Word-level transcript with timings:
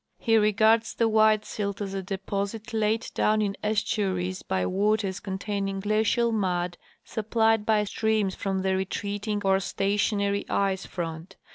He 0.17 0.35
regards 0.35 0.95
the 0.95 1.07
white 1.07 1.45
silt 1.45 1.79
as 1.79 1.93
a 1.93 2.01
de230sit 2.01 2.73
laid 2.73 3.05
down 3.13 3.39
in 3.39 3.55
estuaries 3.63 4.41
by 4.41 4.65
waters 4.65 5.19
containing 5.19 5.79
glacial 5.79 6.31
mud 6.31 6.79
supplied 7.05 7.67
b}^ 7.67 7.87
streams 7.87 8.33
from 8.33 8.63
the 8.63 8.75
re 8.75 8.85
treating 8.85 9.43
or 9.45 9.59
stationary 9.59 10.49
ice 10.49 10.87
front. 10.87 11.35